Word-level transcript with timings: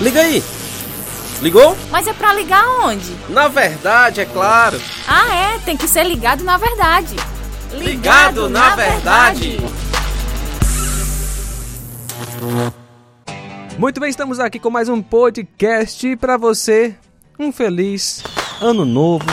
Liga 0.00 0.20
aí! 0.20 0.42
Ligou? 1.40 1.76
Mas 1.90 2.06
é 2.06 2.12
pra 2.12 2.32
ligar 2.32 2.64
onde? 2.80 3.16
Na 3.28 3.48
verdade, 3.48 4.20
é 4.20 4.24
claro. 4.24 4.80
Ah, 5.08 5.34
é, 5.34 5.58
tem 5.58 5.76
que 5.76 5.88
ser 5.88 6.04
ligado 6.04 6.44
na 6.44 6.56
verdade. 6.56 7.16
Ligado, 7.72 7.82
ligado 7.82 8.48
na, 8.48 8.68
na, 8.70 8.76
verdade. 8.76 9.56
verdade. 9.58 9.82
Muito 13.78 14.00
bem, 14.00 14.10
estamos 14.10 14.38
aqui 14.38 14.58
com 14.58 14.70
mais 14.70 14.88
um 14.88 15.02
podcast 15.02 16.16
para 16.16 16.36
você. 16.36 16.94
Um 17.38 17.50
feliz 17.50 18.22
ano 18.60 18.84
novo, 18.84 19.26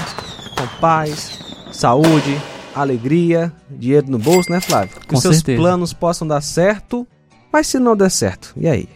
com 0.58 0.80
paz, 0.80 1.40
saúde, 1.72 2.42
alegria, 2.74 3.54
dinheiro 3.70 4.10
no 4.10 4.18
bolso, 4.18 4.52
né, 4.52 4.60
Flávio? 4.60 5.00
Que 5.00 5.08
com 5.08 5.18
seus 5.18 5.38
certeza. 5.38 5.62
planos 5.62 5.94
possam 5.94 6.28
dar 6.28 6.42
certo, 6.42 7.08
mas 7.52 7.68
se 7.68 7.78
não 7.78 7.96
der 7.96 8.10
certo, 8.10 8.54
e 8.58 8.68
aí? 8.68 8.90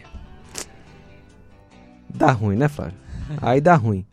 Dá 2.14 2.30
ruim, 2.30 2.56
né, 2.56 2.68
Flávio? 2.68 2.94
Aí 3.42 3.60
dá 3.60 3.74
ruim. 3.74 4.04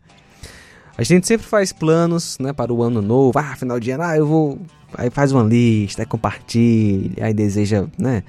A 0.96 1.02
gente 1.02 1.26
sempre 1.26 1.46
faz 1.46 1.72
planos, 1.72 2.38
né, 2.38 2.52
para 2.52 2.72
o 2.72 2.82
ano 2.82 3.00
novo. 3.00 3.38
Ah, 3.38 3.56
final 3.56 3.80
de 3.80 3.90
ano, 3.90 4.02
ah, 4.02 4.16
eu 4.16 4.26
vou. 4.26 4.58
Aí 4.94 5.08
faz 5.08 5.32
uma 5.32 5.42
lista, 5.42 6.02
aí 6.02 6.06
compartilha, 6.06 7.24
aí 7.24 7.32
deseja, 7.32 7.86
né, 7.96 8.22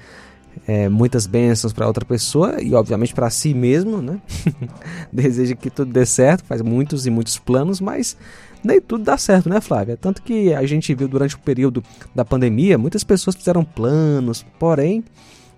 é, 0.66 0.88
muitas 0.88 1.26
bênçãos 1.26 1.72
para 1.72 1.86
outra 1.86 2.04
pessoa 2.04 2.62
e, 2.62 2.72
obviamente, 2.74 3.12
para 3.12 3.28
si 3.28 3.52
mesmo, 3.52 4.00
né? 4.00 4.18
deseja 5.12 5.54
que 5.54 5.68
tudo 5.68 5.92
dê 5.92 6.06
certo, 6.06 6.44
faz 6.44 6.62
muitos 6.62 7.06
e 7.06 7.10
muitos 7.10 7.38
planos, 7.38 7.80
mas 7.80 8.16
nem 8.62 8.80
tudo 8.80 9.04
dá 9.04 9.18
certo, 9.18 9.48
né, 9.48 9.60
Flávia? 9.60 9.96
Tanto 9.96 10.22
que 10.22 10.54
a 10.54 10.64
gente 10.64 10.94
viu 10.94 11.08
durante 11.08 11.34
o 11.34 11.38
período 11.38 11.82
da 12.14 12.24
pandemia, 12.24 12.78
muitas 12.78 13.04
pessoas 13.04 13.36
fizeram 13.36 13.64
planos, 13.64 14.44
porém 14.58 15.04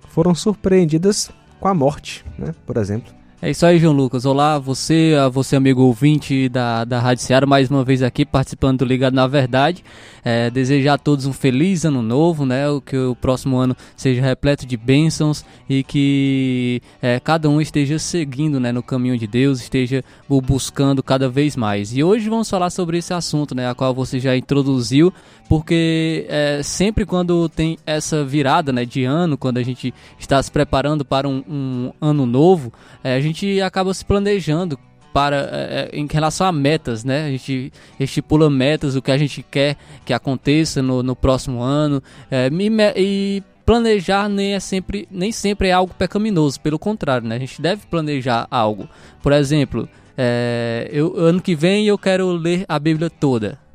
foram 0.08 0.34
surpreendidas 0.34 1.30
com 1.60 1.68
a 1.68 1.74
morte, 1.74 2.24
né, 2.36 2.52
por 2.66 2.76
exemplo. 2.76 3.14
É 3.42 3.50
isso 3.50 3.66
aí, 3.66 3.78
João 3.78 3.92
Lucas. 3.92 4.24
Olá, 4.24 4.58
você, 4.58 5.12
você 5.30 5.56
amigo 5.56 5.82
ouvinte 5.82 6.48
da, 6.48 6.86
da 6.86 6.98
Rádio 6.98 7.22
Ceará, 7.22 7.46
mais 7.46 7.70
uma 7.70 7.84
vez 7.84 8.02
aqui 8.02 8.24
participando 8.24 8.78
do 8.78 8.86
Ligado 8.86 9.12
na 9.12 9.26
Verdade. 9.26 9.84
É, 10.24 10.50
desejar 10.50 10.94
a 10.94 10.98
todos 10.98 11.26
um 11.26 11.34
feliz 11.34 11.84
ano 11.84 12.00
novo, 12.00 12.46
né? 12.46 12.64
Que 12.84 12.96
o 12.96 13.14
próximo 13.14 13.58
ano 13.58 13.76
seja 13.94 14.22
repleto 14.22 14.64
de 14.64 14.76
bênçãos 14.76 15.44
e 15.68 15.84
que 15.84 16.80
é, 17.00 17.20
cada 17.20 17.48
um 17.48 17.60
esteja 17.60 17.98
seguindo 17.98 18.58
né, 18.58 18.72
no 18.72 18.82
caminho 18.82 19.18
de 19.18 19.26
Deus, 19.26 19.60
esteja 19.60 20.02
o 20.28 20.40
buscando 20.40 21.02
cada 21.02 21.28
vez 21.28 21.56
mais. 21.56 21.94
E 21.94 22.02
hoje 22.02 22.30
vamos 22.30 22.48
falar 22.48 22.70
sobre 22.70 22.96
esse 22.96 23.12
assunto, 23.12 23.54
né? 23.54 23.68
A 23.68 23.74
qual 23.74 23.94
você 23.94 24.18
já 24.18 24.34
introduziu, 24.34 25.12
porque 25.46 26.26
é, 26.28 26.62
sempre 26.64 27.04
quando 27.04 27.48
tem 27.50 27.76
essa 27.86 28.24
virada 28.24 28.72
né, 28.72 28.84
de 28.86 29.04
ano, 29.04 29.36
quando 29.36 29.58
a 29.58 29.62
gente 29.62 29.92
está 30.18 30.42
se 30.42 30.50
preparando 30.50 31.04
para 31.04 31.28
um, 31.28 31.44
um 31.48 31.92
ano 32.00 32.24
novo, 32.24 32.72
é, 33.04 33.14
a 33.14 33.20
gente 33.26 33.60
acaba 33.60 33.92
se 33.92 34.04
planejando 34.04 34.78
para 35.12 35.48
é, 35.50 35.90
em 35.94 36.06
relação 36.10 36.46
a 36.46 36.52
metas, 36.52 37.02
né? 37.02 37.26
A 37.26 37.30
gente 37.30 37.72
estipula 37.98 38.50
metas, 38.50 38.96
o 38.96 39.02
que 39.02 39.10
a 39.10 39.16
gente 39.16 39.42
quer 39.42 39.76
que 40.04 40.12
aconteça 40.12 40.82
no, 40.82 41.02
no 41.02 41.16
próximo 41.16 41.62
ano 41.62 42.02
é, 42.30 42.50
e, 42.96 43.42
planejar 43.64 44.28
nem 44.28 44.54
é 44.54 44.60
sempre 44.60 45.08
nem 45.10 45.32
sempre 45.32 45.68
é 45.68 45.72
algo 45.72 45.92
pecaminoso, 45.94 46.60
pelo 46.60 46.78
contrário, 46.78 47.26
né? 47.26 47.36
A 47.36 47.38
gente 47.38 47.60
deve 47.60 47.86
planejar 47.86 48.46
algo. 48.50 48.88
Por 49.22 49.32
exemplo, 49.32 49.88
é, 50.16 50.88
eu, 50.92 51.16
ano 51.16 51.40
que 51.40 51.54
vem 51.54 51.86
eu 51.86 51.98
quero 51.98 52.30
ler 52.32 52.64
a 52.68 52.78
Bíblia 52.78 53.10
toda 53.10 53.65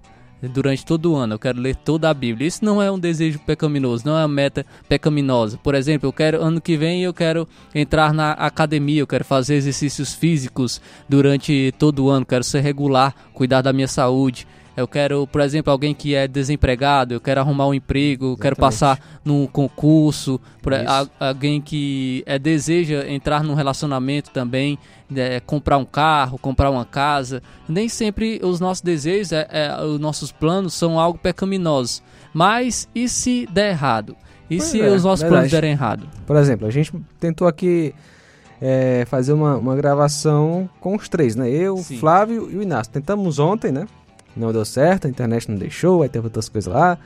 durante 0.50 0.86
todo 0.86 1.14
o 1.14 1.16
ano. 1.16 1.36
Eu 1.36 1.39
quero 1.39 1.59
ler 1.59 1.75
toda 1.75 2.09
a 2.09 2.14
Bíblia. 2.14 2.47
Isso 2.47 2.64
não 2.64 2.81
é 2.81 2.92
um 2.92 3.00
desejo 3.00 3.39
pecaminoso, 3.39 4.06
não 4.06 4.17
é 4.17 4.22
uma 4.22 4.28
meta 4.28 4.66
pecaminosa. 4.88 5.58
Por 5.58 5.75
exemplo, 5.75 6.08
eu 6.08 6.14
quero 6.14 6.42
ano 6.42 6.61
que 6.61 6.78
vem 6.78 7.03
eu 7.03 7.14
quero 7.14 7.47
entrar 7.73 8.14
na 8.14 8.31
academia, 8.31 9.02
eu 9.02 9.08
quero 9.08 9.25
fazer 9.25 9.56
exercícios 9.56 10.14
físicos 10.14 10.81
durante 11.08 11.73
todo 11.78 12.06
o 12.06 12.09
ano, 12.09 12.25
quero 12.25 12.44
ser 12.44 12.62
regular, 12.62 13.14
cuidar 13.34 13.62
da 13.62 13.73
minha 13.73 13.88
saúde. 13.88 14.47
Eu 14.81 14.88
quero, 14.88 15.28
por 15.28 15.42
exemplo, 15.42 15.72
alguém 15.72 15.94
que 15.94 16.16
é 16.16 16.28
desempregado, 16.28 17.14
eu 17.14 17.22
quero 17.22 17.40
arrumar 17.40 17.68
um 17.68 17.74
emprego, 17.74 18.34
eu 18.34 18.38
quero 18.38 18.56
passar 18.56 19.00
num 19.24 19.46
concurso, 19.46 20.42
por, 20.62 20.74
a, 20.74 21.08
alguém 21.19 21.62
que 21.62 22.24
é, 22.25 22.40
deseja 22.40 23.08
entrar 23.08 23.44
num 23.44 23.53
relacionamento 23.53 24.31
também, 24.31 24.78
é, 25.16 25.40
comprar 25.40 25.78
um 25.78 25.86
carro, 25.86 26.38
comprar 26.38 26.70
uma 26.72 26.86
casa. 26.86 27.41
Nem 27.70 27.88
sempre 27.88 28.40
os 28.44 28.59
nossos 28.59 28.81
desejos, 28.81 29.31
é, 29.31 29.47
é, 29.50 29.84
os 29.84 30.00
nossos 30.00 30.31
planos 30.31 30.74
são 30.74 31.00
algo 31.00 31.20
pecaminosos. 31.20 32.02
Mas 32.34 32.90
e 32.96 33.08
se 33.08 33.47
der 33.52 33.70
errado? 33.70 34.16
E 34.50 34.58
pois 34.58 34.70
se 34.70 34.81
é, 34.81 34.90
os 34.90 35.03
nossos 35.03 35.28
planos 35.28 35.52
derem 35.52 35.72
errado? 35.72 36.08
Por 36.25 36.36
exemplo, 36.36 36.68
a 36.68 36.72
gente 36.72 36.91
tentou 37.20 37.47
aqui 37.47 37.94
é, 38.62 39.06
fazer 39.08 39.34
uma, 39.34 39.58
uma 39.58 39.75
gravação 39.75 40.70
com 40.80 40.96
os 40.96 41.09
três, 41.09 41.36
né? 41.36 41.50
Eu, 41.50 41.78
Sim. 41.78 41.97
Flávio 41.97 42.50
e 42.52 42.58
o 42.58 42.62
Inácio. 42.62 42.94
Tentamos 42.94 43.40
ontem, 43.40 43.72
né? 43.72 43.88
Não 44.36 44.52
deu 44.52 44.66
certo, 44.66 45.08
a 45.08 45.09
internet 45.09 45.50
não 45.50 45.58
deixou, 45.58 46.03
aí 46.03 46.09
teve 46.09 46.25
outras 46.28 46.50
coisas 46.50 46.72
lá. 46.72 46.97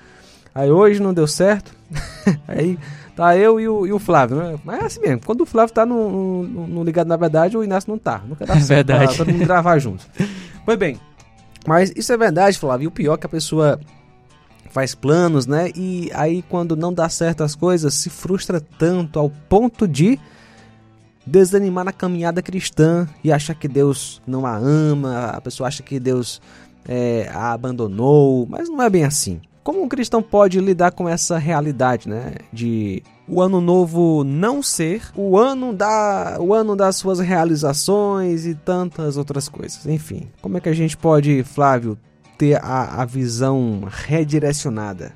Aí 0.54 0.72
hoje 0.72 1.02
não 1.02 1.14
deu 1.14 1.28
certo, 1.28 1.74
aí 2.48 2.80
tá 3.16 3.36
eu 3.36 3.60
e 3.60 3.68
o, 3.68 3.86
e 3.86 3.92
o 3.92 4.00
Flávio, 4.00 4.38
né? 4.38 4.60
Mas 4.64 4.80
é 4.80 4.86
assim 4.86 5.00
mesmo, 5.02 5.22
quando 5.26 5.42
o 5.42 5.46
Flávio 5.46 5.74
tá 5.74 5.86
no, 5.86 6.44
no, 6.44 6.68
no 6.68 6.84
ligado 6.84 7.08
na 7.08 7.18
verdade, 7.18 7.58
o 7.58 7.64
Inácio 7.64 7.90
não 7.90 7.98
tá. 7.98 8.22
Nunca 8.26 8.46
dá 8.46 8.56
é 8.56 8.60
certo 8.60 8.88
verdade. 8.88 9.16
pra 9.16 9.26
todo 9.26 9.34
mundo 9.34 9.46
gravar 9.46 9.78
junto. 9.80 10.06
Pois 10.66 10.78
bem, 10.78 11.00
mas 11.68 11.92
isso 11.96 12.14
é 12.14 12.18
verdade, 12.18 12.58
Flávio, 12.58 12.86
e 12.86 12.88
o 12.88 12.92
pior 12.92 13.16
é 13.16 13.18
que 13.18 13.26
a 13.26 13.30
pessoa 13.30 13.80
faz 14.70 14.94
planos, 14.94 15.46
né? 15.46 15.72
E 15.76 16.12
aí 16.14 16.42
quando 16.44 16.76
não 16.76 16.94
dá 16.94 17.10
certo 17.10 17.44
as 17.44 17.56
coisas, 17.56 17.94
se 17.94 18.10
frustra 18.10 18.62
tanto 18.62 19.20
ao 19.20 19.30
ponto 19.30 19.88
de 19.88 20.20
desanimar 21.26 21.86
na 21.86 21.92
caminhada 21.92 22.42
cristã 22.42 23.08
e 23.24 23.32
achar 23.32 23.56
que 23.56 23.68
Deus 23.68 24.22
não 24.28 24.46
a 24.46 24.56
ama, 24.56 25.28
a 25.30 25.42
pessoa 25.42 25.68
acha 25.68 25.82
que 25.82 26.00
Deus 26.00 26.42
é, 26.88 27.30
a 27.34 27.54
abandonou, 27.54 28.46
mas 28.50 28.70
não 28.70 28.82
é 28.82 28.90
bem 28.90 29.04
assim. 29.04 29.42
Como 29.64 29.82
um 29.82 29.90
cristão 29.90 30.22
pode 30.22 30.60
lidar 30.60 30.92
com 30.92 31.10
essa 31.10 31.38
realidade, 31.38 32.08
né? 32.08 32.36
De 32.54 33.02
o 33.28 33.42
ano 33.42 33.60
novo 33.60 34.24
não 34.24 34.62
ser 34.62 35.02
o 35.16 35.38
ano 35.38 35.74
da 35.74 36.38
o 36.40 36.54
ano 36.54 36.76
das 36.76 36.98
suas 36.98 37.20
realizações 37.20 38.46
e 38.46 38.54
tantas 38.54 39.18
outras 39.18 39.50
coisas. 39.50 39.86
Enfim, 39.88 40.28
como 40.42 40.58
é 40.58 40.62
que 40.62 40.70
a 40.70 40.74
gente 40.74 40.96
pode, 40.96 41.44
Flávio, 41.44 41.98
ter 42.38 42.64
a, 42.64 43.02
a 43.02 43.06
visão 43.06 43.88
redirecionada? 43.90 45.14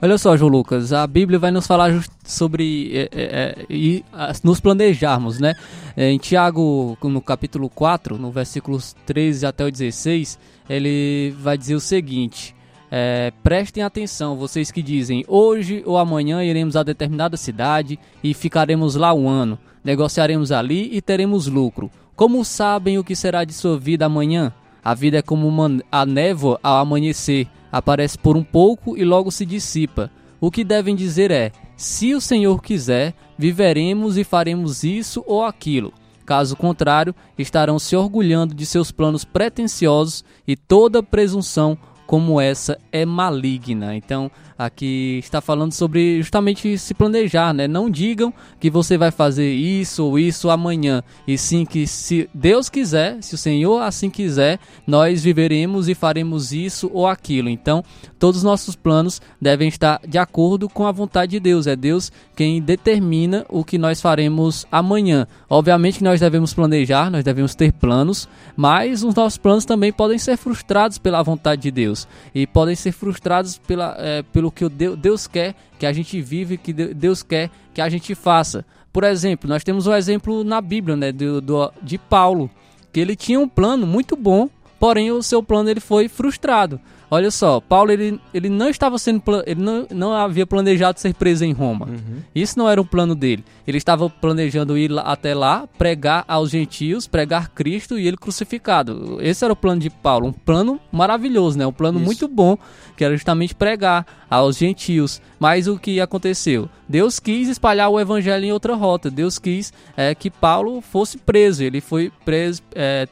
Olha 0.00 0.18
só, 0.18 0.36
João 0.36 0.50
Lucas, 0.50 0.92
a 0.92 1.06
Bíblia 1.06 1.38
vai 1.38 1.50
nos 1.50 1.66
falar 1.66 1.90
sobre 2.22 2.90
é, 2.94 3.08
é, 3.12 3.66
é, 3.70 4.32
nos 4.44 4.60
planejarmos, 4.60 5.40
né? 5.40 5.54
Em 5.96 6.18
Tiago, 6.18 6.98
no 7.02 7.22
capítulo 7.22 7.70
4, 7.70 8.18
no 8.18 8.30
versículos 8.30 8.94
13 9.06 9.46
até 9.46 9.64
o 9.64 9.70
16, 9.70 10.38
ele 10.68 11.34
vai 11.40 11.56
dizer 11.56 11.74
o 11.74 11.80
seguinte: 11.80 12.54
é, 12.90 13.32
prestem 13.42 13.82
atenção, 13.82 14.36
vocês 14.36 14.70
que 14.70 14.82
dizem 14.82 15.24
hoje 15.26 15.82
ou 15.86 15.96
amanhã 15.96 16.44
iremos 16.44 16.76
a 16.76 16.82
determinada 16.82 17.38
cidade 17.38 17.98
e 18.22 18.34
ficaremos 18.34 18.96
lá 18.96 19.14
um 19.14 19.26
ano, 19.26 19.58
negociaremos 19.82 20.52
ali 20.52 20.94
e 20.94 21.00
teremos 21.00 21.46
lucro. 21.46 21.90
Como 22.14 22.44
sabem 22.44 22.98
o 22.98 23.04
que 23.04 23.16
será 23.16 23.44
de 23.44 23.54
sua 23.54 23.78
vida 23.78 24.04
amanhã? 24.04 24.52
A 24.86 24.94
vida 24.94 25.18
é 25.18 25.22
como 25.22 25.48
uma, 25.48 25.82
a 25.90 26.06
névoa 26.06 26.60
ao 26.62 26.76
amanhecer, 26.76 27.48
aparece 27.72 28.16
por 28.16 28.36
um 28.36 28.44
pouco 28.44 28.96
e 28.96 29.04
logo 29.04 29.32
se 29.32 29.44
dissipa. 29.44 30.12
O 30.40 30.48
que 30.48 30.62
devem 30.62 30.94
dizer 30.94 31.32
é: 31.32 31.50
se 31.76 32.14
o 32.14 32.20
Senhor 32.20 32.62
quiser, 32.62 33.12
viveremos 33.36 34.16
e 34.16 34.22
faremos 34.22 34.84
isso 34.84 35.24
ou 35.26 35.42
aquilo. 35.42 35.92
Caso 36.24 36.54
contrário, 36.54 37.12
estarão 37.36 37.80
se 37.80 37.96
orgulhando 37.96 38.54
de 38.54 38.64
seus 38.64 38.92
planos 38.92 39.24
pretensiosos 39.24 40.24
e 40.46 40.54
toda 40.54 41.02
presunção 41.02 41.76
como 42.06 42.40
essa 42.40 42.78
é 42.92 43.04
maligna. 43.04 43.96
Então, 43.96 44.30
aqui 44.56 45.18
está 45.22 45.40
falando 45.40 45.72
sobre 45.72 46.22
justamente 46.22 46.78
se 46.78 46.94
planejar, 46.94 47.52
né? 47.52 47.66
Não 47.66 47.90
digam 47.90 48.32
que 48.60 48.70
você 48.70 48.96
vai 48.96 49.10
fazer 49.10 49.52
isso 49.52 50.04
ou 50.04 50.18
isso 50.18 50.48
amanhã, 50.48 51.02
e 51.26 51.36
sim 51.36 51.64
que 51.64 51.86
se 51.86 52.30
Deus 52.32 52.68
quiser, 52.68 53.22
se 53.22 53.34
o 53.34 53.38
Senhor 53.38 53.80
assim 53.82 54.08
quiser, 54.08 54.58
nós 54.86 55.22
viveremos 55.22 55.88
e 55.88 55.94
faremos 55.94 56.52
isso 56.52 56.90
ou 56.94 57.06
aquilo. 57.06 57.48
Então, 57.48 57.82
todos 58.18 58.38
os 58.38 58.44
nossos 58.44 58.76
planos 58.76 59.20
devem 59.40 59.68
estar 59.68 60.00
de 60.06 60.18
acordo 60.18 60.68
com 60.68 60.86
a 60.86 60.92
vontade 60.92 61.32
de 61.32 61.40
Deus. 61.40 61.66
É 61.66 61.74
Deus 61.74 62.12
quem 62.34 62.62
determina 62.62 63.44
o 63.48 63.64
que 63.64 63.78
nós 63.78 64.00
faremos 64.00 64.66
amanhã. 64.70 65.26
Obviamente 65.50 65.98
que 65.98 66.04
nós 66.04 66.20
devemos 66.20 66.54
planejar, 66.54 67.10
nós 67.10 67.24
devemos 67.24 67.54
ter 67.54 67.72
planos, 67.72 68.28
mas 68.56 69.02
os 69.02 69.14
nossos 69.14 69.38
planos 69.38 69.64
também 69.64 69.92
podem 69.92 70.18
ser 70.18 70.36
frustrados 70.36 70.98
pela 70.98 71.22
vontade 71.22 71.62
de 71.62 71.70
Deus 71.70 71.95
e 72.34 72.46
podem 72.46 72.74
ser 72.74 72.92
frustrados 72.92 73.56
pela, 73.58 73.94
é, 73.98 74.22
pelo 74.24 74.50
que 74.50 74.68
Deus 74.68 75.26
quer 75.26 75.54
que 75.78 75.86
a 75.86 75.92
gente 75.92 76.20
vive, 76.20 76.58
que 76.58 76.72
Deus 76.72 77.22
quer 77.22 77.50
que 77.72 77.80
a 77.80 77.88
gente 77.88 78.14
faça. 78.14 78.64
Por 78.92 79.04
exemplo, 79.04 79.48
nós 79.48 79.62
temos 79.62 79.86
um 79.86 79.94
exemplo 79.94 80.42
na 80.42 80.60
Bíblia, 80.60 80.96
né, 80.96 81.12
do, 81.12 81.40
do, 81.40 81.72
de 81.82 81.98
Paulo, 81.98 82.50
que 82.92 82.98
ele 82.98 83.14
tinha 83.14 83.38
um 83.38 83.48
plano 83.48 83.86
muito 83.86 84.16
bom, 84.16 84.48
porém 84.80 85.12
o 85.12 85.22
seu 85.22 85.42
plano 85.42 85.70
ele 85.70 85.80
foi 85.80 86.08
frustrado. 86.08 86.80
Olha 87.08 87.30
só, 87.30 87.60
Paulo 87.60 87.92
ele, 87.92 88.20
ele 88.34 88.48
não 88.48 88.68
estava 88.68 88.98
sendo 88.98 89.22
ele 89.46 89.62
não, 89.62 89.86
não 89.90 90.12
havia 90.12 90.46
planejado 90.46 90.98
ser 90.98 91.14
preso 91.14 91.44
em 91.44 91.52
Roma. 91.52 91.86
Uhum. 91.86 92.22
Isso 92.34 92.58
não 92.58 92.68
era 92.68 92.80
um 92.80 92.84
plano 92.84 93.14
dele. 93.14 93.44
Ele 93.66 93.78
estava 93.78 94.10
planejando 94.10 94.76
ir 94.76 94.90
até 94.98 95.34
lá, 95.34 95.68
pregar 95.78 96.24
aos 96.26 96.50
gentios, 96.50 97.06
pregar 97.06 97.50
Cristo 97.50 97.98
e 97.98 98.08
ele 98.08 98.16
crucificado. 98.16 99.18
Esse 99.20 99.44
era 99.44 99.52
o 99.52 99.56
plano 99.56 99.80
de 99.80 99.88
Paulo, 99.88 100.26
um 100.26 100.32
plano 100.32 100.80
maravilhoso, 100.90 101.56
né? 101.56 101.66
Um 101.66 101.72
plano 101.72 101.98
Isso. 101.98 102.06
muito 102.06 102.28
bom, 102.28 102.58
que 102.96 103.04
era 103.04 103.14
justamente 103.14 103.54
pregar 103.54 104.04
aos 104.28 104.56
gentios. 104.56 105.20
Mas 105.38 105.68
o 105.68 105.78
que 105.78 106.00
aconteceu? 106.00 106.68
Deus 106.88 107.20
quis 107.20 107.48
espalhar 107.48 107.88
o 107.88 108.00
evangelho 108.00 108.44
em 108.44 108.52
outra 108.52 108.74
rota. 108.74 109.10
Deus 109.10 109.38
quis 109.38 109.72
é, 109.96 110.12
que 110.12 110.30
Paulo 110.30 110.80
fosse 110.80 111.18
preso. 111.18 111.62
Ele 111.62 111.80
foi 111.80 112.12
preso, 112.24 112.62
é, 112.74 113.06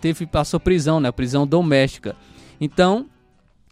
teve 0.00 0.28
a 0.32 0.44
sua 0.44 0.60
prisão, 0.60 1.00
né? 1.00 1.10
Prisão 1.10 1.44
doméstica. 1.46 2.14
Então, 2.60 3.06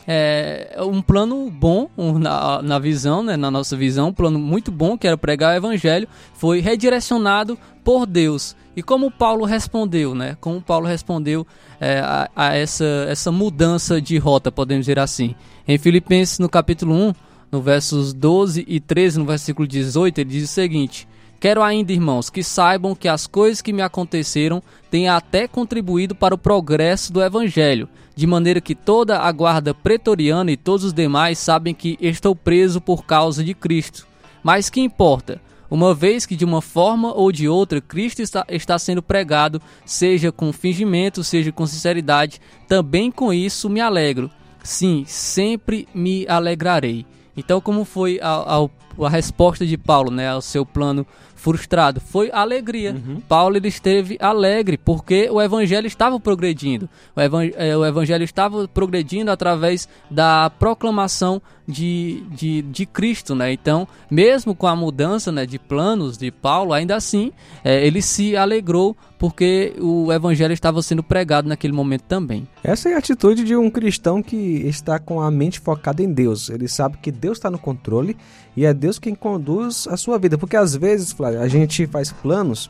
é 0.06 0.76
um 0.80 1.00
plano 1.00 1.50
bom 1.50 1.88
um, 1.96 2.18
na, 2.18 2.60
na 2.62 2.78
visão, 2.78 3.22
né, 3.22 3.36
na 3.36 3.50
nossa 3.50 3.76
visão, 3.76 4.08
um 4.08 4.12
plano 4.12 4.38
muito 4.38 4.70
bom 4.72 4.98
que 4.98 5.06
era 5.06 5.16
pregar 5.16 5.54
o 5.54 5.56
evangelho, 5.56 6.08
foi 6.34 6.60
redirecionado 6.60 7.58
por 7.84 8.06
Deus. 8.06 8.56
E 8.74 8.82
como 8.82 9.10
Paulo 9.10 9.44
respondeu, 9.44 10.14
né? 10.14 10.36
Como 10.40 10.60
Paulo 10.60 10.86
respondeu 10.86 11.46
é, 11.78 11.98
a, 12.00 12.30
a, 12.34 12.56
essa, 12.56 13.06
essa 13.08 13.30
mudança 13.30 14.00
de 14.00 14.16
rota, 14.16 14.50
podemos 14.50 14.86
dizer 14.86 14.98
assim. 14.98 15.34
Em 15.68 15.76
Filipenses, 15.76 16.38
no 16.38 16.48
capítulo 16.48 16.94
1, 16.94 17.12
no 17.50 17.60
versos 17.60 18.14
12 18.14 18.64
e 18.66 18.80
13, 18.80 19.18
no 19.18 19.26
versículo 19.26 19.68
18, 19.68 20.18
ele 20.18 20.30
diz 20.30 20.44
o 20.44 20.52
seguinte: 20.52 21.06
Quero 21.38 21.62
ainda, 21.62 21.92
irmãos, 21.92 22.30
que 22.30 22.42
saibam 22.42 22.94
que 22.94 23.08
as 23.08 23.26
coisas 23.26 23.60
que 23.60 23.72
me 23.72 23.82
aconteceram 23.82 24.62
têm 24.90 25.08
até 25.08 25.46
contribuído 25.46 26.14
para 26.14 26.34
o 26.34 26.38
progresso 26.38 27.12
do 27.12 27.22
Evangelho, 27.22 27.88
de 28.14 28.26
maneira 28.26 28.60
que 28.60 28.74
toda 28.74 29.18
a 29.18 29.32
guarda 29.32 29.74
pretoriana 29.74 30.52
e 30.52 30.56
todos 30.56 30.84
os 30.84 30.92
demais 30.92 31.38
sabem 31.38 31.74
que 31.74 31.96
estou 32.00 32.34
preso 32.34 32.80
por 32.80 33.04
causa 33.04 33.42
de 33.42 33.54
Cristo. 33.54 34.06
Mas 34.42 34.68
que 34.68 34.80
importa? 34.80 35.40
Uma 35.70 35.94
vez 35.94 36.26
que 36.26 36.36
de 36.36 36.44
uma 36.44 36.60
forma 36.60 37.14
ou 37.14 37.32
de 37.32 37.48
outra 37.48 37.80
Cristo 37.80 38.20
está, 38.20 38.44
está 38.48 38.78
sendo 38.78 39.02
pregado, 39.02 39.62
seja 39.86 40.30
com 40.30 40.52
fingimento, 40.52 41.24
seja 41.24 41.50
com 41.50 41.66
sinceridade, 41.66 42.40
também 42.68 43.10
com 43.10 43.32
isso 43.32 43.70
me 43.70 43.80
alegro. 43.80 44.30
Sim, 44.62 45.04
sempre 45.06 45.88
me 45.94 46.26
alegrarei. 46.28 47.06
Então, 47.36 47.60
como 47.60 47.84
foi 47.84 48.20
a, 48.20 48.58
a, 48.58 48.68
a 49.00 49.08
resposta 49.08 49.66
de 49.66 49.76
Paulo 49.76 50.10
né, 50.10 50.28
ao 50.28 50.40
seu 50.40 50.64
plano 50.64 51.06
frustrado, 51.42 52.00
foi 52.00 52.30
alegria. 52.30 52.92
Uhum. 52.92 53.20
Paulo 53.20 53.56
ele 53.56 53.66
esteve 53.66 54.16
alegre 54.20 54.78
porque 54.78 55.28
o 55.28 55.42
evangelho 55.42 55.88
estava 55.88 56.20
progredindo. 56.20 56.88
O, 57.16 57.20
evangelho, 57.20 57.54
é, 57.58 57.76
o 57.76 57.84
evangelho 57.84 58.22
estava 58.22 58.68
progredindo 58.68 59.28
através 59.28 59.88
da 60.08 60.50
proclamação 60.50 61.42
de, 61.66 62.22
de, 62.30 62.62
de 62.62 62.86
Cristo, 62.86 63.34
né? 63.34 63.52
Então, 63.52 63.88
mesmo 64.08 64.54
com 64.54 64.68
a 64.68 64.76
mudança 64.76 65.32
né, 65.32 65.44
de 65.44 65.58
planos 65.58 66.16
de 66.16 66.30
Paulo, 66.30 66.72
ainda 66.72 66.94
assim, 66.94 67.32
é, 67.64 67.84
ele 67.84 68.02
se 68.02 68.36
alegrou 68.36 68.96
porque 69.18 69.74
o 69.80 70.12
evangelho 70.12 70.52
estava 70.52 70.82
sendo 70.82 71.02
pregado 71.02 71.48
naquele 71.48 71.72
momento 71.72 72.02
também. 72.02 72.46
Essa 72.62 72.88
é 72.88 72.94
a 72.94 72.98
atitude 72.98 73.44
de 73.44 73.54
um 73.54 73.70
cristão 73.70 74.20
que 74.20 74.36
está 74.36 74.98
com 74.98 75.20
a 75.20 75.30
mente 75.30 75.60
focada 75.60 76.02
em 76.02 76.12
Deus. 76.12 76.50
Ele 76.50 76.66
sabe 76.66 76.98
que 76.98 77.12
Deus 77.12 77.38
está 77.38 77.48
no 77.48 77.58
controle 77.58 78.16
e 78.56 78.66
é 78.66 78.74
Deus 78.82 78.98
quem 78.98 79.14
conduz 79.14 79.86
a 79.88 79.96
sua 79.96 80.18
vida. 80.18 80.36
Porque 80.36 80.56
às 80.56 80.74
vezes, 80.74 81.12
Flávio, 81.12 81.40
a 81.40 81.46
gente 81.46 81.86
faz 81.86 82.10
planos, 82.10 82.68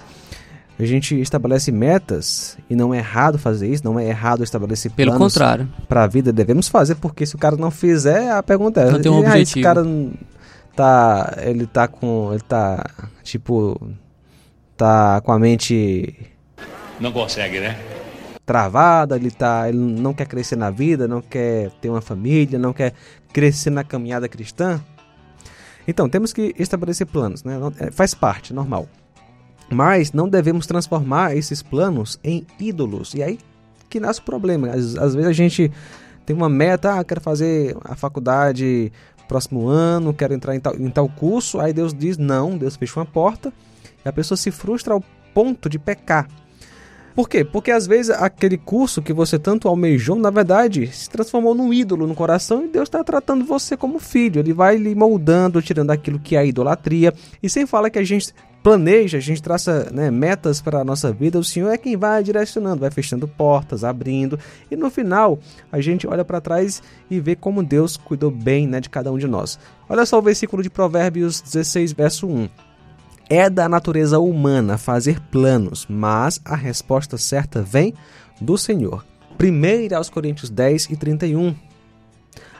a 0.79 0.85
gente 0.85 1.19
estabelece 1.19 1.73
metas 1.73 2.59
e 2.69 2.77
não 2.77 2.93
é 2.93 2.99
errado 2.99 3.39
fazer 3.39 3.69
isso, 3.69 3.83
não 3.83 3.99
é 3.99 4.07
errado 4.07 4.45
estabelecer 4.45 4.93
Pelo 4.93 5.13
planos. 5.13 5.33
Pelo 5.33 5.47
contrário. 5.47 5.69
Para 5.89 6.05
a 6.05 6.07
vida 6.07 6.31
devemos 6.31 6.69
fazer, 6.69 6.97
porque 6.97 7.25
se 7.25 7.35
o 7.35 7.39
cara 7.39 7.57
não 7.57 7.71
fizer, 7.71 8.31
a 8.31 8.43
pergunta 8.43 8.83
é, 8.83 8.91
não 8.91 9.01
tem 9.01 9.11
um 9.11 9.21
objetivo. 9.21 9.43
esse 9.43 9.61
cara 9.63 9.83
tá, 10.77 11.35
ele 11.43 11.67
tá 11.67 11.89
com, 11.89 12.29
ele 12.31 12.43
tá 12.43 12.85
tipo 13.23 13.81
tá 14.77 15.21
com 15.23 15.33
a 15.33 15.39
mente 15.39 16.15
não 17.01 17.11
consegue, 17.11 17.59
né? 17.59 17.77
Travada, 18.45 19.17
ele 19.17 19.31
tá, 19.31 19.69
ele 19.69 19.79
não 19.79 20.13
quer 20.13 20.27
crescer 20.27 20.57
na 20.57 20.71
vida, 20.71 21.09
não 21.09 21.23
quer 21.23 21.71
ter 21.81 21.89
uma 21.89 22.01
família, 22.01 22.59
não 22.59 22.73
quer 22.73 22.93
crescer 23.33 23.71
na 23.71 23.83
caminhada 23.83 24.29
cristã. 24.29 24.81
Então, 25.87 26.09
temos 26.09 26.33
que 26.33 26.55
estabelecer 26.59 27.07
planos, 27.07 27.45
né? 27.45 27.59
É, 27.79 27.91
faz 27.91 28.15
parte, 28.15 28.53
normal. 28.53 28.89
Mas 29.71 30.13
não 30.13 30.29
devemos 30.29 30.67
transformar 30.67 31.37
esses 31.37 31.63
planos 31.63 32.19
em 32.23 32.47
ídolos. 32.59 33.15
E 33.15 33.23
aí 33.23 33.39
que 33.93 34.01
nasce 34.01 34.21
o 34.21 34.25
problema. 34.25 34.69
Às, 34.71 34.97
às 34.97 35.15
vezes 35.15 35.29
a 35.29 35.33
gente 35.33 35.71
tem 36.25 36.35
uma 36.35 36.49
meta, 36.49 36.99
ah, 36.99 37.05
quero 37.05 37.21
fazer 37.21 37.77
a 37.85 37.95
faculdade 37.95 38.91
próximo 39.29 39.69
ano, 39.69 40.15
quero 40.15 40.35
entrar 40.35 40.57
em 40.57 40.61
tal, 40.61 40.75
em 40.75 40.91
tal 40.91 41.09
curso. 41.09 41.61
Aí 41.61 41.73
Deus 41.73 41.93
diz 41.93 42.17
não, 42.17 42.57
Deus 42.57 42.77
fecha 42.77 42.99
uma 42.99 43.07
porta. 43.07 43.53
E 44.05 44.09
a 44.09 44.13
pessoa 44.13 44.37
se 44.37 44.51
frustra 44.51 44.95
ao 44.95 45.05
ponto 45.35 45.69
de 45.69 45.79
pecar. 45.79 46.27
Por 47.15 47.29
quê? 47.29 47.45
Porque 47.45 47.71
às 47.71 47.87
vezes 47.87 48.11
aquele 48.11 48.57
curso 48.57 49.03
que 49.03 49.13
você 49.13 49.39
tanto 49.39 49.69
almejou, 49.69 50.17
na 50.17 50.31
verdade, 50.31 50.87
se 50.87 51.09
transformou 51.11 51.55
num 51.55 51.73
ídolo 51.73 52.07
no 52.07 52.15
coração 52.15 52.65
e 52.65 52.69
Deus 52.69 52.89
está 52.89 53.05
tratando 53.05 53.45
você 53.45 53.77
como 53.77 53.99
filho. 53.99 54.41
Ele 54.41 54.53
vai 54.53 54.77
lhe 54.77 54.95
moldando, 54.95 55.61
tirando 55.61 55.91
aquilo 55.91 56.19
que 56.19 56.37
é 56.37 56.41
a 56.41 56.45
idolatria. 56.45 57.13
E 57.43 57.49
sem 57.49 57.67
falar 57.67 57.91
que 57.91 57.99
a 57.99 58.05
gente 58.05 58.33
planeja, 58.63 59.19
a 59.19 59.21
gente 59.21 59.43
traça 59.43 59.91
né, 59.93 60.11
metas 60.11 60.61
para 60.61 60.81
a 60.81 60.85
nossa 60.85 61.13
vida, 61.13 61.39
o 61.39 61.45
Senhor 61.45 61.71
é 61.71 61.77
quem 61.77 61.97
vai 61.97 62.23
direcionando, 62.23 62.81
vai 62.81 62.91
fechando 62.91 63.27
portas, 63.27 63.83
abrindo, 63.83 64.39
e 64.71 64.77
no 64.77 64.89
final 64.89 65.39
a 65.71 65.81
gente 65.81 66.07
olha 66.07 66.25
para 66.25 66.41
trás 66.41 66.81
e 67.11 67.19
vê 67.19 67.35
como 67.35 67.63
Deus 67.63 67.97
cuidou 67.97 68.31
bem 68.31 68.67
né, 68.69 68.81
de 68.81 68.89
cada 68.89 69.11
um 69.11 69.19
de 69.19 69.27
nós. 69.27 69.59
Olha 69.89 70.07
só 70.07 70.19
o 70.19 70.23
versículo 70.23 70.63
de 70.63 70.71
Provérbios 70.71 71.41
16, 71.41 71.93
verso 71.93 72.29
1. 72.29 72.49
É 73.29 73.49
da 73.49 73.69
natureza 73.69 74.19
humana 74.19 74.77
fazer 74.77 75.21
planos, 75.31 75.87
mas 75.89 76.41
a 76.45 76.55
resposta 76.55 77.17
certa 77.17 77.63
vem 77.63 77.95
do 78.41 78.59
Senhor. 78.59 79.05
1 79.41 79.97
aos 79.97 80.11
Coríntios 80.11 80.51
10 80.51 80.91
e 80.91 80.97
31. 80.97 81.55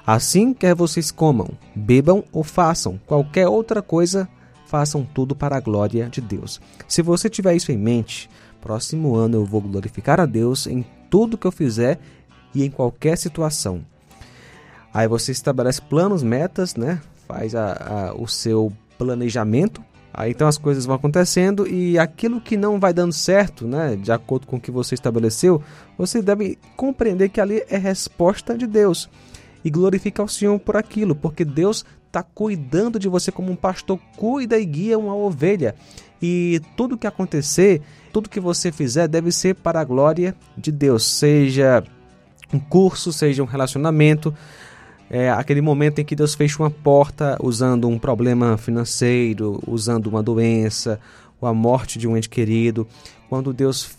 Assim 0.07 0.53
quer 0.53 0.75
vocês 0.75 1.11
comam, 1.11 1.49
bebam 1.75 2.25
ou 2.33 2.43
façam 2.43 2.99
qualquer 3.07 3.47
outra 3.47 3.81
coisa, 3.81 4.29
façam 4.67 5.05
tudo 5.05 5.37
para 5.37 5.57
a 5.57 5.61
glória 5.61 6.09
de 6.09 6.21
Deus. 6.21 6.61
Se 6.89 7.03
você 7.03 7.31
tiver 7.31 7.55
isso 7.55 7.71
em 7.71 7.79
mente, 7.79 8.29
próximo 8.61 9.15
ano 9.15 9.37
eu 9.37 9.45
vou 9.45 9.61
glorificar 9.61 10.19
a 10.21 10.27
Deus 10.27 10.67
em 10.67 10.85
tudo 11.09 11.39
que 11.39 11.47
eu 11.47 11.53
fizer 11.53 12.01
e 12.55 12.65
em 12.65 12.71
qualquer 12.71 13.17
situação. 13.17 13.85
Aí 14.93 15.07
você 15.07 15.33
estabelece 15.33 15.81
planos, 15.81 16.23
metas, 16.23 16.75
né? 16.75 17.01
Faz 17.29 17.55
a, 17.55 17.73
a, 18.11 18.15
o 18.15 18.27
seu 18.27 18.73
planejamento 18.99 19.83
Aí 20.15 20.31
então 20.31 20.47
as 20.47 20.59
coisas 20.59 20.85
vão 20.85 20.97
acontecendo 20.97 21.67
e 21.67 21.99
aquilo 21.99 22.41
que 22.41 22.57
não 22.57 22.79
vai 22.79 22.93
dando 22.93 23.13
certo, 23.13 23.67
né, 23.67 23.97
de 23.97 24.13
acordo 24.13 24.47
com 24.47 24.57
o 24.57 24.61
que 24.61 24.71
você 24.71 24.95
estabeleceu, 24.95 25.63
você 25.97 26.21
deve 26.21 26.59
compreender 26.77 27.31
que 27.31 27.41
ali 27.41 27.65
é 27.69 27.79
resposta 27.79 28.57
de 28.57 28.67
Deus 28.67 29.09
e 29.65 29.71
glorificar 29.71 30.27
o 30.27 30.29
Senhor 30.29 30.59
por 30.59 30.77
aquilo, 30.77 31.15
porque 31.15 31.45
Deus 31.45 31.85
está 32.07 32.23
cuidando 32.23 32.99
de 32.99 33.09
você 33.09 33.33
como 33.33 33.51
um 33.51 33.57
pastor 33.57 33.99
cuida 34.17 34.59
e 34.59 34.67
guia 34.67 34.99
uma 34.99 35.15
ovelha. 35.15 35.75
E 36.21 36.61
tudo 36.77 36.99
que 36.99 37.07
acontecer, 37.07 37.81
tudo 38.13 38.29
que 38.29 38.39
você 38.39 38.71
fizer 38.71 39.09
deve 39.09 39.33
ser 39.33 39.55
para 39.55 39.81
a 39.81 39.85
glória 39.85 40.35
de 40.57 40.71
Deus, 40.71 41.05
seja 41.05 41.83
um 42.53 42.59
curso, 42.61 43.13
seja 43.13 43.43
um 43.43 43.47
relacionamento, 43.47 44.35
é 45.15 45.31
aquele 45.31 45.61
momento 45.61 45.99
em 45.99 46.05
que 46.07 46.17
Deus 46.17 46.35
fecha 46.35 46.63
uma 46.63 46.71
porta 46.71 47.37
usando 47.39 47.87
um 47.87 47.99
problema 47.99 48.57
financeiro, 48.57 49.63
usando 49.67 50.07
uma 50.07 50.23
doença, 50.23 50.99
ou 51.39 51.47
a 51.47 51.53
morte 51.53 51.99
de 51.99 52.09
um 52.09 52.17
ente 52.17 52.31
querido, 52.31 52.89
quando 53.29 53.53
Deus 53.53 53.95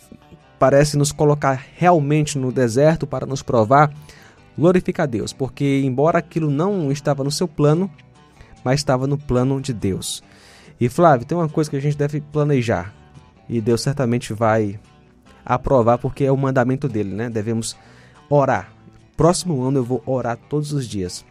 parece 0.58 0.96
nos 0.96 1.12
colocar 1.12 1.64
realmente 1.76 2.36
no 2.36 2.50
deserto 2.50 3.06
para 3.06 3.26
nos 3.26 3.42
provar, 3.42 3.94
glorifica 4.58 5.04
a 5.04 5.06
Deus, 5.06 5.32
porque 5.32 5.82
embora 5.84 6.18
aquilo 6.18 6.50
não 6.50 6.90
estava 6.90 7.22
no 7.22 7.30
seu 7.30 7.46
plano, 7.46 7.88
mas 8.64 8.80
estava 8.80 9.06
no 9.06 9.16
plano 9.16 9.60
de 9.60 9.72
Deus. 9.72 10.20
E 10.80 10.88
Flávio, 10.88 11.24
tem 11.24 11.38
uma 11.38 11.48
coisa 11.48 11.70
que 11.70 11.76
a 11.76 11.80
gente 11.80 11.96
deve 11.96 12.20
planejar, 12.20 12.92
e 13.48 13.60
Deus 13.60 13.82
certamente 13.82 14.32
vai 14.32 14.80
aprovar, 15.46 15.96
porque 15.96 16.24
é 16.24 16.32
o 16.32 16.36
mandamento 16.36 16.88
dele, 16.88 17.14
né? 17.14 17.30
Devemos 17.30 17.76
orar 18.28 18.74
Próximo 19.16 19.62
ano 19.62 19.78
eu 19.78 19.84
vou 19.84 20.02
orar 20.06 20.36
todos 20.48 20.72
os 20.72 20.86
dias, 20.86 21.24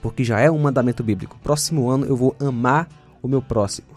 porque 0.00 0.24
já 0.24 0.40
é 0.40 0.50
um 0.50 0.58
mandamento 0.58 1.02
bíblico. 1.02 1.38
Próximo 1.42 1.90
ano 1.90 2.06
eu 2.06 2.16
vou 2.16 2.34
amar 2.40 2.88
o 3.22 3.28
meu 3.28 3.42
próximo. 3.42 3.88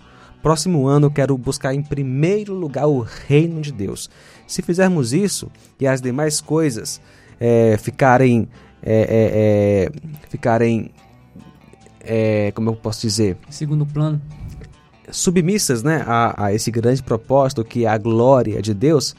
Próximo 0.41 0.87
ano 0.87 1.07
eu 1.07 1.11
quero 1.11 1.37
buscar 1.37 1.73
em 1.73 1.81
primeiro 1.81 2.53
lugar 2.53 2.85
o 2.85 2.99
reino 2.99 3.61
de 3.61 3.71
Deus. 3.71 4.09
Se 4.45 4.61
fizermos 4.61 5.13
isso 5.13 5.49
e 5.79 5.87
as 5.87 6.01
demais 6.01 6.41
coisas 6.41 6.99
é, 7.39 7.77
ficarem, 7.77 8.49
é, 8.81 8.93
é, 8.93 9.89
é 10.19 10.27
ficarem, 10.27 10.91
é, 12.01 12.51
como 12.51 12.69
eu 12.69 12.75
posso 12.75 12.99
dizer, 12.99 13.37
segundo 13.49 13.85
plano, 13.85 14.21
submissas, 15.09 15.81
né, 15.81 16.03
a, 16.05 16.47
a 16.47 16.53
esse 16.53 16.69
grande 16.69 17.01
propósito 17.01 17.63
que 17.63 17.85
é 17.85 17.87
a 17.87 17.97
glória 17.97 18.61
de 18.61 18.73
Deus, 18.73 19.15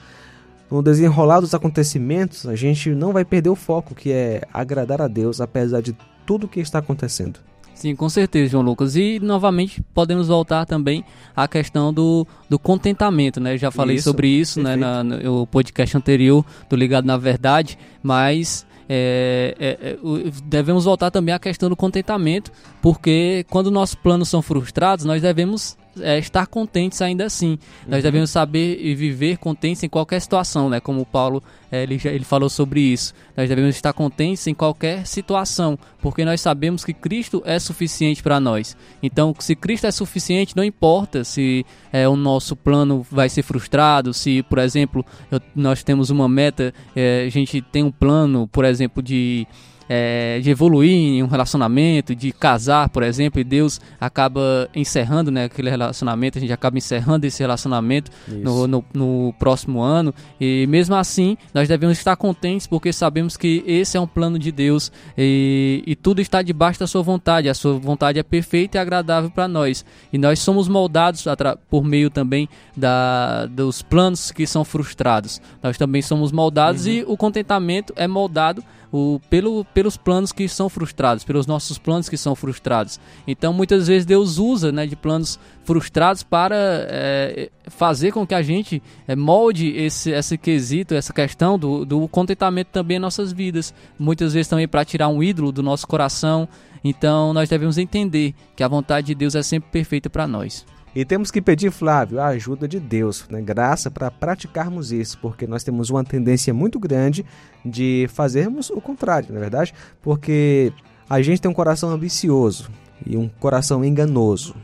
no 0.75 0.83
desenrolar 0.83 1.38
dos 1.38 1.54
acontecimentos, 1.54 2.47
a 2.47 2.57
gente 2.57 2.90
não 2.90 3.12
vai 3.12 3.25
perder 3.25 3.49
o 3.49 3.54
foco, 3.54 3.95
que 3.95 4.11
é 4.11 4.43
agradar 4.52 5.00
a 5.00 5.07
Deus, 5.07 5.40
apesar 5.40 5.81
de 5.81 5.97
tudo 6.26 6.49
que 6.49 6.59
está 6.59 6.81
acontecendo. 6.81 7.38
Sim, 7.75 7.95
com 7.95 8.09
certeza, 8.09 8.50
João 8.50 8.64
Lucas. 8.64 8.97
E 8.97 9.21
novamente 9.21 9.81
podemos 9.95 10.26
voltar 10.26 10.64
também 10.64 11.04
à 11.35 11.47
questão 11.47 11.93
do, 11.93 12.26
do 12.49 12.59
contentamento, 12.59 13.40
né? 13.40 13.57
Já 13.57 13.71
falei 13.71 13.97
Isso, 13.97 14.04
sobre 14.04 14.26
isso 14.26 14.61
né, 14.61 14.75
na, 14.75 15.04
no 15.04 15.47
podcast 15.47 15.97
anterior 15.97 16.45
do 16.69 16.75
Ligado 16.75 17.04
na 17.04 17.16
Verdade, 17.16 17.78
mas 18.02 18.66
é, 18.88 19.54
é, 19.59 19.90
é, 19.90 19.99
devemos 20.45 20.85
voltar 20.85 21.11
também 21.12 21.33
à 21.33 21.38
questão 21.38 21.69
do 21.69 21.76
contentamento, 21.76 22.50
porque 22.83 23.47
quando 23.49 23.71
nossos 23.71 23.95
planos 23.95 24.28
são 24.28 24.43
frustrados, 24.43 25.04
nós 25.04 25.23
devemos 25.23 25.76
é, 26.01 26.19
estar 26.19 26.47
contentes 26.47 27.01
ainda 27.03 27.25
assim. 27.25 27.51
Uhum. 27.51 27.59
Nós 27.89 28.03
devemos 28.03 28.31
saber 28.31 28.79
e 28.81 28.95
viver 28.95 29.39
contentes 29.39 29.83
em 29.83 29.89
qualquer 29.89 30.21
situação, 30.21 30.69
né? 30.69 30.81
Como 30.81 31.01
o 31.01 31.07
Paulo 31.07 31.43
é, 31.75 31.83
ele, 31.83 32.01
ele 32.05 32.25
falou 32.25 32.49
sobre 32.49 32.81
isso. 32.81 33.13
Nós 33.37 33.49
devemos 33.49 33.75
estar 33.75 33.93
contentes 33.93 34.47
em 34.47 34.55
qualquer 34.55 35.07
situação, 35.07 35.79
porque 36.01 36.25
nós 36.25 36.41
sabemos 36.41 36.85
que 36.85 36.93
Cristo 36.93 37.43
é 37.45 37.59
suficiente 37.59 38.23
para 38.23 38.39
nós. 38.39 38.77
Então, 39.03 39.35
se 39.39 39.57
Cristo 39.57 39.87
é 39.87 39.91
suficiente, 39.91 40.57
não 40.57 40.63
importa 40.63 41.25
se 41.25 41.67
é, 41.93 42.09
o 42.09 42.15
nosso 42.15 42.55
plano 42.55 43.05
vai 43.11 43.29
ser 43.29 43.43
frustrado, 43.43 44.15
se, 44.15 44.43
por 44.45 44.59
exemplo, 44.59 45.05
eu, 45.31 45.41
nós 45.55 45.83
temos 45.83 46.11
uma 46.11 46.29
meta, 46.29 46.73
é, 46.95 47.25
a 47.27 47.31
gente 47.31 47.61
tem 47.61 47.83
um 47.83 47.91
plano, 47.91 48.47
por 48.49 48.65
exemplo, 48.65 49.03
de 49.03 49.47
é, 49.88 50.41
de 50.43 50.50
evoluir 50.50 50.91
em 50.91 51.23
um 51.23 51.26
relacionamento, 51.26 52.14
de 52.14 52.33
casar, 52.33 52.88
por 52.88 53.03
exemplo, 53.03 53.41
e 53.41 53.45
Deus 53.45 53.81
acaba 54.00 54.69
encerrando 54.75 55.31
né, 55.31 55.45
aquele 55.45 55.71
relacionamento, 55.71 56.38
a 56.38 56.41
gente 56.41 56.53
acaba 56.53 56.79
encerrando 56.79 57.26
esse 57.26 57.43
relacionamento 57.43 58.11
no, 58.29 58.67
no, 58.67 58.85
no, 58.93 59.35
próximo 59.38 59.83
ano. 59.83 60.14
E 60.41 60.67
mesmo 60.69 60.95
assim, 60.95 61.37
nós 61.53 61.69
devemos 61.69 61.99
estar 61.99 62.17
contentes 62.17 62.67
porque 62.67 62.93
sabemos 62.93 63.37
que 63.37 63.62
esse 63.67 63.97
é 63.97 64.00
um 64.00 64.07
plano 64.07 64.38
de 64.38 64.50
Deus 64.50 64.91
e, 65.17 65.83
e 65.87 65.95
tudo 65.95 66.21
está 66.21 66.43
debaixo 66.43 66.81
da 66.81 66.87
sua 66.87 67.03
vontade. 67.03 67.49
A 67.49 67.55
sua 67.55 67.79
vontade 67.79 68.19
é 68.19 68.23
perfeita 68.23 68.79
e 68.79 68.81
agradável 68.81 69.31
para 69.31 69.49
nós. 69.49 69.85
E 70.12 70.19
nós 70.19 70.38
somos 70.38 70.69
moldados 70.69 71.25
por 71.69 71.85
meio 71.85 72.11
também 72.11 72.49
da, 72.76 73.47
dos 73.47 73.83
planos 73.83 74.31
que 74.31 74.47
são 74.47 74.64
frustrados. 74.64 75.41
Nós 75.62 75.76
também 75.76 76.03
somos 76.03 76.33
moldados 76.33 76.87
uhum. 76.87 76.93
e 76.93 77.05
o 77.07 77.17
contentamento 77.17 77.93
é 77.97 78.07
moldado 78.07 78.62
o, 78.97 79.21
pelo, 79.29 79.65
pelos 79.65 79.97
planos 79.97 80.31
que 80.31 80.49
são 80.49 80.69
frustrados, 80.69 81.25
pelos 81.25 81.49
nossos 81.49 81.79
planos 81.79 82.09
que 82.09 82.17
são 82.17 82.37
frustrados. 82.37 83.01
Então, 83.27 83.53
muitas 83.53 83.89
vezes 83.89 84.07
Deus 84.07 84.39
usa 84.39 84.71
né, 84.71 84.87
de 84.87 84.95
planos 84.95 85.37
frustrados 85.65 86.23
para 86.23 86.55
é, 86.57 87.51
fazer 87.67 88.13
com 88.13 88.25
que 88.25 88.37
a 88.37 88.41
gente 88.41 88.81
é, 89.09 89.17
molde 89.17 89.71
esse, 89.71 90.13
esse 90.13 90.39
quesito, 90.39 90.95
essa 90.95 91.13
questão 91.13 91.59
do, 91.59 91.85
do 91.85 92.07
contentamento 92.07 92.69
também 92.69 92.99
em 92.99 93.01
nossas 93.01 93.33
vidas. 93.33 93.75
Muitas 93.99 94.33
vezes 94.33 94.47
também 94.47 94.69
para 94.69 94.85
tirar 94.85 95.09
um 95.09 95.21
ídolo 95.21 95.51
do 95.51 95.61
nosso 95.61 95.89
coração. 95.89 96.49
Então, 96.85 97.35
nós 97.35 97.49
devemos 97.49 97.79
entender 97.79 98.33
que 98.55 98.63
a 98.63 98.69
vontade 98.69 99.09
de 99.09 99.15
Deus 99.17 99.35
é 99.35 99.43
sempre 99.43 99.71
perfeita 99.73 100.09
para 100.09 100.29
nós. 100.29 100.65
E 100.95 101.05
temos 101.05 101.31
que 101.31 101.43
pedir, 101.43 101.73
Flávio, 101.73 102.21
a 102.21 102.29
ajuda 102.29 102.69
de 102.69 102.79
Deus, 102.79 103.27
né? 103.29 103.43
graça 103.43 103.91
para 103.91 104.13
praticarmos 104.13 104.93
isso, 104.93 105.19
porque 105.21 105.45
nós 105.45 105.65
temos 105.65 105.91
uma 105.91 106.05
tendência 106.05 106.55
muito 106.55 106.79
grande 106.79 107.27
de 107.65 108.07
fazermos 108.13 108.71
o 108.71 108.81
contrário, 108.81 109.33
na 109.33 109.39
é 109.39 109.41
verdade? 109.41 109.75
Porque 110.01 110.73
a 111.11 111.21
gente 111.21 111.41
tem 111.41 111.51
um 111.51 111.55
coração 111.55 111.91
ambicioso 111.91 112.71
e 113.05 113.17
um 113.17 113.29
coração 113.29 113.85
enganoso. 113.85 114.55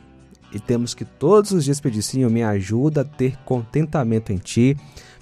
E 0.53 0.61
temos 0.61 0.95
que 0.95 1.05
todos 1.05 1.51
os 1.51 1.65
dias 1.65 1.81
pedir, 1.81 2.03
Senhor, 2.03 2.31
me 2.31 2.43
ajuda 2.43 3.01
a 3.01 3.05
ter 3.05 3.37
contentamento 3.45 4.33
em 4.33 4.37
Ti, 4.37 4.77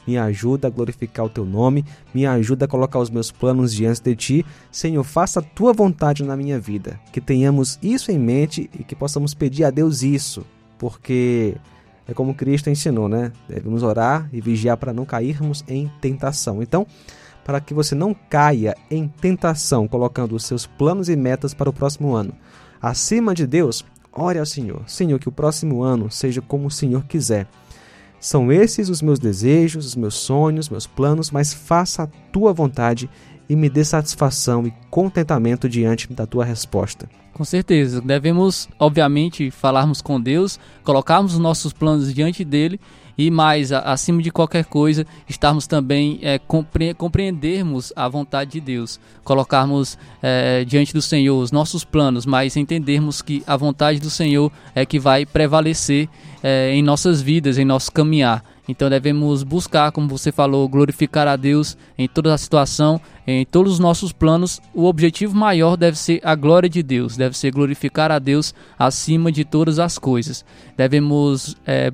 me 0.06 0.16
ajuda 0.16 0.68
a 0.68 0.70
glorificar 0.70 1.24
o 1.26 1.30
Teu 1.30 1.44
nome, 1.44 1.84
me 2.14 2.26
ajuda 2.26 2.64
a 2.64 2.68
colocar 2.68 2.98
os 2.98 3.10
meus 3.10 3.30
planos 3.30 3.74
diante 3.74 4.02
de 4.02 4.16
Ti. 4.16 4.46
Senhor, 4.70 5.04
faça 5.04 5.40
a 5.40 5.42
Tua 5.42 5.72
vontade 5.72 6.22
na 6.22 6.36
minha 6.36 6.58
vida. 6.58 6.98
Que 7.12 7.20
tenhamos 7.20 7.78
isso 7.82 8.10
em 8.10 8.18
mente 8.18 8.70
e 8.78 8.84
que 8.84 8.94
possamos 8.94 9.34
pedir 9.34 9.64
a 9.64 9.70
Deus 9.70 10.02
isso, 10.02 10.46
porque 10.78 11.56
é 12.06 12.14
como 12.14 12.34
Cristo 12.34 12.70
ensinou, 12.70 13.08
né? 13.08 13.32
Devemos 13.48 13.82
orar 13.82 14.28
e 14.32 14.40
vigiar 14.40 14.76
para 14.76 14.92
não 14.92 15.04
cairmos 15.04 15.64
em 15.68 15.90
tentação. 16.00 16.62
Então, 16.62 16.86
para 17.44 17.60
que 17.60 17.74
você 17.74 17.94
não 17.94 18.14
caia 18.14 18.76
em 18.90 19.08
tentação, 19.08 19.88
colocando 19.88 20.34
os 20.34 20.44
seus 20.44 20.66
planos 20.66 21.08
e 21.08 21.16
metas 21.16 21.52
para 21.52 21.68
o 21.68 21.72
próximo 21.72 22.14
ano, 22.14 22.34
acima 22.80 23.34
de 23.34 23.46
Deus, 23.46 23.84
ore 24.12 24.38
ao 24.38 24.46
Senhor. 24.46 24.82
Senhor, 24.86 25.18
que 25.18 25.28
o 25.28 25.32
próximo 25.32 25.82
ano 25.82 26.10
seja 26.10 26.40
como 26.40 26.66
o 26.68 26.70
Senhor 26.70 27.04
quiser. 27.04 27.46
São 28.20 28.50
esses 28.50 28.88
os 28.88 29.00
meus 29.00 29.18
desejos, 29.18 29.86
os 29.86 29.96
meus 29.96 30.14
sonhos, 30.14 30.68
meus 30.68 30.86
planos, 30.86 31.30
mas 31.30 31.54
faça 31.54 32.02
a 32.02 32.06
tua 32.32 32.52
vontade 32.52 33.08
e 33.48 33.56
me 33.56 33.68
dê 33.68 33.84
satisfação 33.84 34.66
e 34.66 34.72
contentamento 34.90 35.68
diante 35.68 36.12
da 36.12 36.26
tua 36.26 36.44
resposta. 36.44 37.08
Com 37.32 37.44
certeza, 37.44 38.00
devemos, 38.00 38.68
obviamente, 38.78 39.50
falarmos 39.50 40.02
com 40.02 40.20
Deus, 40.20 40.58
colocarmos 40.82 41.34
os 41.34 41.38
nossos 41.38 41.72
planos 41.72 42.12
diante 42.12 42.44
dele 42.44 42.80
e 43.18 43.32
mais, 43.32 43.72
acima 43.72 44.22
de 44.22 44.30
qualquer 44.30 44.64
coisa, 44.64 45.04
estarmos 45.28 45.66
também 45.66 46.20
é, 46.22 46.38
compre 46.38 46.94
compreendermos 46.94 47.92
a 47.96 48.08
vontade 48.08 48.52
de 48.52 48.60
Deus, 48.60 49.00
colocarmos 49.24 49.98
é, 50.22 50.64
diante 50.64 50.92
do 50.92 51.02
Senhor 51.02 51.36
os 51.36 51.50
nossos 51.50 51.84
planos, 51.84 52.24
mas 52.24 52.56
entendermos 52.56 53.20
que 53.20 53.42
a 53.44 53.56
vontade 53.56 53.98
do 53.98 54.08
Senhor 54.08 54.52
é 54.72 54.86
que 54.86 55.00
vai 55.00 55.26
prevalecer 55.26 56.08
é, 56.42 56.72
em 56.72 56.82
nossas 56.82 57.20
vidas, 57.20 57.58
em 57.58 57.64
nosso 57.64 57.90
caminhar. 57.90 58.44
Então 58.68 58.90
devemos 58.90 59.42
buscar, 59.42 59.90
como 59.90 60.06
você 60.06 60.30
falou, 60.30 60.68
glorificar 60.68 61.26
a 61.26 61.36
Deus 61.36 61.76
em 61.96 62.06
toda 62.06 62.34
a 62.34 62.38
situação, 62.38 63.00
em 63.26 63.46
todos 63.46 63.72
os 63.72 63.78
nossos 63.78 64.12
planos. 64.12 64.60
O 64.74 64.84
objetivo 64.84 65.34
maior 65.34 65.74
deve 65.74 65.96
ser 65.96 66.20
a 66.22 66.34
glória 66.34 66.68
de 66.68 66.82
Deus, 66.82 67.16
deve 67.16 67.36
ser 67.36 67.50
glorificar 67.50 68.10
a 68.10 68.18
Deus 68.18 68.54
acima 68.78 69.32
de 69.32 69.42
todas 69.42 69.78
as 69.78 69.98
coisas. 69.98 70.44
Devemos 70.76 71.56
é, 71.66 71.90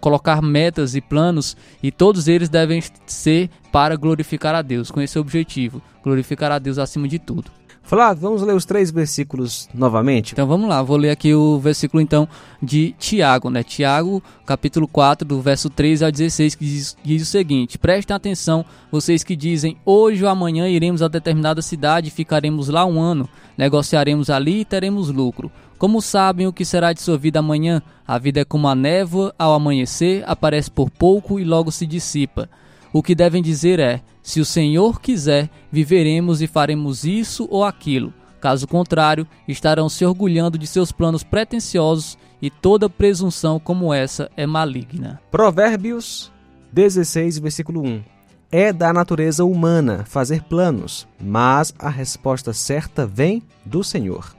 colocar 0.00 0.40
metas 0.40 0.94
e 0.94 1.02
planos 1.02 1.54
e 1.82 1.92
todos 1.92 2.28
eles 2.28 2.48
devem 2.48 2.82
ser 3.04 3.50
para 3.70 3.94
glorificar 3.94 4.54
a 4.54 4.62
Deus, 4.62 4.90
com 4.90 5.02
esse 5.02 5.18
objetivo, 5.18 5.82
glorificar 6.02 6.50
a 6.50 6.58
Deus 6.58 6.78
acima 6.78 7.06
de 7.06 7.18
tudo. 7.18 7.59
Flávio, 7.82 8.22
vamos 8.22 8.42
ler 8.42 8.54
os 8.54 8.64
três 8.64 8.90
versículos 8.90 9.68
novamente? 9.74 10.32
Então 10.32 10.46
vamos 10.46 10.68
lá, 10.68 10.80
vou 10.80 10.96
ler 10.96 11.10
aqui 11.10 11.34
o 11.34 11.58
versículo 11.58 12.00
então 12.00 12.28
de 12.62 12.94
Tiago, 12.98 13.50
né? 13.50 13.64
Tiago, 13.64 14.22
capítulo 14.46 14.86
4, 14.86 15.26
do 15.26 15.40
verso 15.40 15.68
3 15.68 16.02
ao 16.02 16.12
16, 16.12 16.54
que 16.54 16.64
diz, 16.64 16.96
diz 17.02 17.22
o 17.22 17.26
seguinte: 17.26 17.78
Prestem 17.78 18.14
atenção, 18.14 18.64
vocês 18.92 19.24
que 19.24 19.34
dizem, 19.34 19.76
hoje 19.84 20.22
ou 20.22 20.30
amanhã 20.30 20.68
iremos 20.68 21.02
a 21.02 21.08
determinada 21.08 21.60
cidade 21.62 22.08
e 22.08 22.12
ficaremos 22.12 22.68
lá 22.68 22.84
um 22.84 23.00
ano, 23.00 23.28
negociaremos 23.58 24.30
ali 24.30 24.60
e 24.60 24.64
teremos 24.64 25.10
lucro. 25.10 25.50
Como 25.76 26.00
sabem 26.02 26.46
o 26.46 26.52
que 26.52 26.64
será 26.64 26.92
de 26.92 27.00
sua 27.00 27.16
vida 27.16 27.38
amanhã? 27.38 27.82
A 28.06 28.18
vida 28.18 28.40
é 28.40 28.44
como 28.44 28.68
a 28.68 28.74
névoa, 28.74 29.34
ao 29.38 29.54
amanhecer, 29.54 30.22
aparece 30.26 30.70
por 30.70 30.90
pouco 30.90 31.40
e 31.40 31.44
logo 31.44 31.72
se 31.72 31.86
dissipa. 31.86 32.48
O 32.92 33.02
que 33.02 33.14
devem 33.14 33.42
dizer 33.42 33.78
é: 33.78 34.02
se 34.22 34.40
o 34.40 34.44
Senhor 34.44 35.00
quiser, 35.00 35.48
viveremos 35.70 36.42
e 36.42 36.46
faremos 36.46 37.04
isso 37.04 37.46
ou 37.50 37.64
aquilo. 37.64 38.12
Caso 38.40 38.66
contrário, 38.66 39.26
estarão 39.46 39.88
se 39.88 40.04
orgulhando 40.04 40.56
de 40.56 40.66
seus 40.66 40.90
planos 40.90 41.22
pretensiosos 41.22 42.16
e 42.40 42.48
toda 42.48 42.88
presunção 42.88 43.60
como 43.60 43.92
essa 43.92 44.30
é 44.36 44.46
maligna. 44.46 45.20
Provérbios 45.30 46.32
16, 46.72 47.38
versículo 47.38 47.82
1. 47.82 48.02
É 48.50 48.72
da 48.72 48.92
natureza 48.92 49.44
humana 49.44 50.04
fazer 50.06 50.42
planos, 50.42 51.06
mas 51.20 51.72
a 51.78 51.88
resposta 51.88 52.52
certa 52.52 53.06
vem 53.06 53.42
do 53.64 53.84
Senhor. 53.84 54.34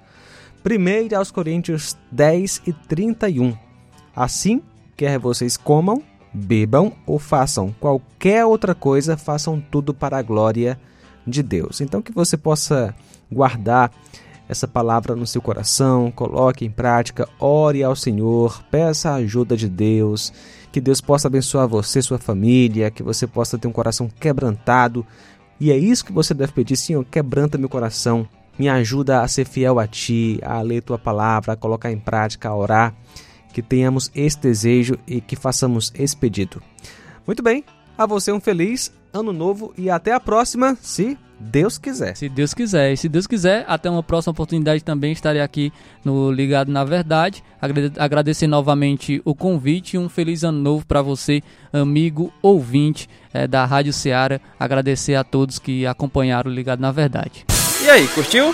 1 0.66 1.16
aos 1.16 1.32
Coríntios 1.32 1.96
10 2.12 2.64
e 2.68 2.74
31. 2.74 3.56
Assim, 4.16 4.62
quer 4.98 5.18
vocês 5.18 5.56
comam, 5.56 6.02
bebam 6.34 6.94
ou 7.06 7.20
façam 7.20 7.74
qualquer 7.80 8.46
outra 8.46 8.74
coisa, 8.74 9.18
façam 9.18 9.60
tudo 9.60 9.94
para 9.94 10.18
a 10.18 10.22
glória 10.22 10.80
de 11.26 11.44
Deus. 11.44 11.82
Então 11.82 12.02
que 12.02 12.12
você 12.12 12.38
possa 12.38 12.96
guardar 13.32 13.92
essa 14.48 14.68
palavra 14.68 15.16
no 15.16 15.26
seu 15.26 15.42
coração, 15.42 16.12
coloque 16.12 16.66
em 16.66 16.70
prática, 16.70 17.28
ore 17.40 17.84
ao 17.84 17.96
Senhor, 17.96 18.62
peça 18.70 19.12
a 19.12 19.16
ajuda 19.16 19.56
de 19.56 19.70
Deus, 19.70 20.34
que 20.72 20.82
Deus 20.82 21.00
possa 21.00 21.30
abençoar 21.30 21.68
você, 21.68 22.02
sua 22.02 22.18
família, 22.18 22.92
que 22.92 23.02
você 23.02 23.26
possa 23.26 23.58
ter 23.58 23.68
um 23.70 23.72
coração 23.72 24.10
quebrantado. 24.20 25.06
E 25.58 25.72
é 25.72 25.78
isso 25.78 26.04
que 26.04 26.12
você 26.12 26.34
deve 26.34 26.52
pedir, 26.52 26.76
Senhor, 26.76 27.06
quebranta 27.06 27.58
meu 27.58 27.70
coração, 27.70 28.28
me 28.60 28.68
ajuda 28.68 29.22
a 29.22 29.28
ser 29.28 29.46
fiel 29.46 29.80
a 29.80 29.88
Ti, 29.88 30.40
a 30.44 30.62
ler 30.62 30.82
Tua 30.82 31.00
palavra, 31.00 31.54
a 31.54 31.56
colocar 31.56 31.90
em 31.90 32.00
prática, 32.00 32.50
a 32.50 32.56
orar 32.56 32.94
que 33.52 33.62
tenhamos 33.62 34.12
esse 34.16 34.40
desejo 34.40 34.98
e 35.08 35.22
que 35.22 35.36
façamos 35.36 35.92
esse 35.96 36.16
pedido. 36.16 36.62
Muito 37.26 37.44
bem, 37.44 37.64
a 37.98 38.06
você 38.06 38.32
um 38.32 38.40
feliz 38.40 38.92
ano 39.14 39.34
novo 39.34 39.74
e 39.78 39.90
até 39.90 40.14
a 40.14 40.20
próxima, 40.20 40.78
se 40.82 41.18
Deus 41.40 41.78
quiser. 41.78 42.16
Se 42.16 42.30
Deus 42.30 42.54
quiser. 42.54 42.94
E 42.94 42.98
se 42.98 43.10
Deus 43.10 43.26
quiser, 43.26 43.66
até 43.68 43.90
uma 43.90 44.04
próxima 44.04 44.32
oportunidade 44.32 44.84
também 44.84 45.12
estarei 45.12 45.42
aqui 45.42 45.74
no 46.06 46.32
Ligado 46.32 46.72
na 46.72 46.84
Verdade. 46.84 47.44
Agradecer 47.98 48.48
novamente 48.48 49.22
o 49.26 49.34
convite 49.34 49.96
e 49.96 50.00
um 50.00 50.08
feliz 50.08 50.44
ano 50.44 50.60
novo 50.60 50.86
para 50.86 51.02
você, 51.02 51.42
amigo 51.74 52.32
ouvinte 52.42 53.10
é, 53.34 53.48
da 53.48 53.66
Rádio 53.66 53.92
Ceará. 53.92 54.40
Agradecer 54.60 55.16
a 55.16 55.24
todos 55.24 55.58
que 55.58 55.86
acompanharam 55.86 56.52
o 56.52 56.54
Ligado 56.54 56.80
na 56.80 56.92
Verdade. 56.92 57.46
E 57.84 57.90
aí, 57.90 58.08
curtiu? 58.10 58.54